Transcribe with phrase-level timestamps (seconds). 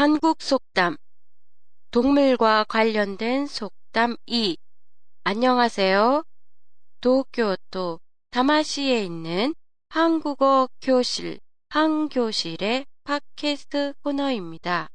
[0.00, 0.96] 한국 속담
[1.90, 4.56] 동물과 관련된 속담 2
[5.24, 6.24] 안녕하세요.
[7.02, 8.00] 도쿄도
[8.30, 9.54] 다마시에 있는
[9.90, 14.88] 한국어 교실 한교실의 팟캐스트 코너입니다.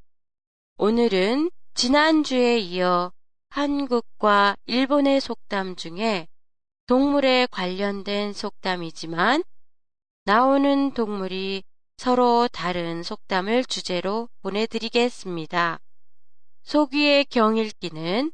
[0.80, 3.12] 오늘은 지난주에 이어
[3.52, 6.28] 한국과 일본의 속담 중에
[6.88, 9.44] 동물에 관련된 속담이지만
[10.24, 11.62] 나오는 동물이
[11.98, 15.80] 서로 다른 속담을 주제로 보내드리겠습니다.
[16.64, 18.32] 소귀의 경읽기는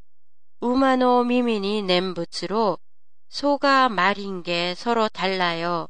[0.59, 2.77] 우마노 미미니 nem부츠로
[3.29, 5.87] 소가 말인 게 서로 달라요.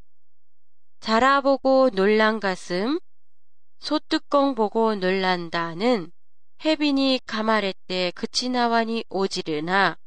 [1.00, 3.00] 자라보고 놀란 가슴,
[3.80, 6.12] 소뚜껑 보고 놀란다는
[6.64, 9.98] 해빈이 가마레 때 그치나와니 오지르나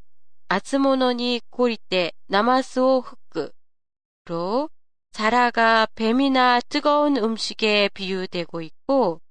[0.47, 4.69] 아츠모노니 고리 때 나마스오 흑크로
[5.15, 9.21] 자라가 뱀이나 뜨거운 음식에 비유되고 있고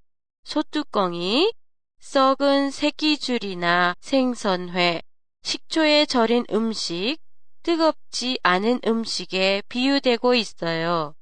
[0.44, 1.52] 소뚜껑이
[2.00, 5.02] 썩은 새끼줄이나 생선회,
[5.42, 7.18] 식초에 절인 음식,
[7.62, 11.14] 뜨겁지 않은 음식에 비유되고 있어요.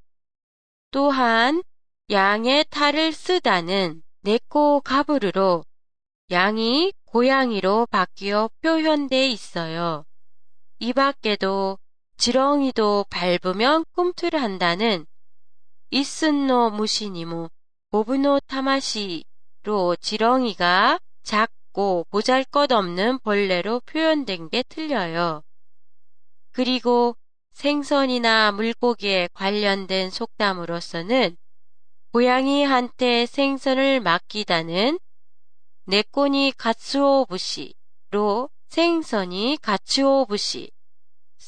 [0.92, 1.64] 또한
[2.08, 5.64] 양의 탈을 쓰다는 네코 가부르로
[6.30, 10.04] 양이 고양이로 바뀌어 표현돼 있어요.
[10.78, 11.78] 이 밖에도
[12.22, 15.06] 지렁이도 밟으면 꿈틀 한다는
[15.90, 17.48] 이슨노 무시니무
[17.90, 25.42] 고브노 타마시로 지렁이가 작고 보잘것없는 벌레로 표현된 게 틀려요.
[26.52, 27.16] 그리고
[27.54, 31.36] 생선이나 물고기에 관련된 속담으로서는
[32.12, 35.00] 고양이한테 생선을 맡기다는
[35.86, 40.70] 네꼬니 가츠오부시로 생선이 가츠오부시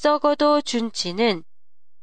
[0.05, 1.45] 썩어도 준치는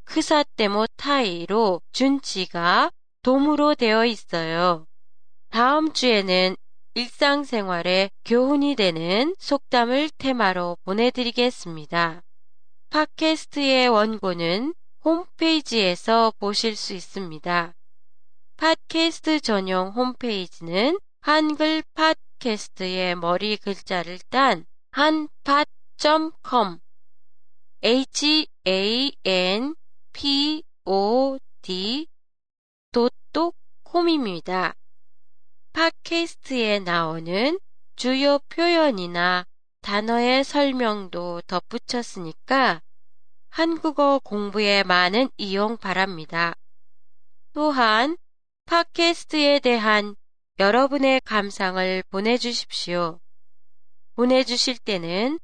[0.05, 2.89] 크사테모 타이로 준치가
[3.21, 4.87] 도무로 되어 있어요.
[5.51, 6.55] 다음 주에는
[6.95, 12.23] 일상생활에 교훈이 되는 속담을 테마로 보내드리겠습니다.
[12.89, 14.73] 팟캐스트의 원고는
[15.05, 17.75] 홈페이지에서 보실 수 있습니다.
[18.57, 26.79] 팟캐스트 전용 홈페이지는 한글 팟캐스트의 머리 글자를 딴 한팟.com
[27.83, 29.75] h-a-n-p-o-d
[33.83, 34.75] 콤입니다.
[35.73, 37.59] 팟캐스트에 나오는
[37.95, 39.45] 주요 표현이나
[39.81, 42.81] 단어의 설명도 덧붙였으니까
[43.49, 46.53] 한국어 공부에 많은 이용 바랍니다.
[47.51, 48.15] 또한
[48.65, 50.15] 팟캐스트에 대한
[50.57, 53.19] 여러분의 감상을 보내주십시오.
[54.15, 55.39] 보내주실 때는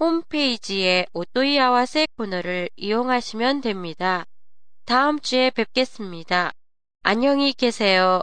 [0.00, 4.26] 홈페이지의 오토이아와세 코너를 이용하시면 됩니다.
[4.84, 6.52] 다음 주에 뵙겠습니다.
[7.02, 8.22] 안녕히 계세요.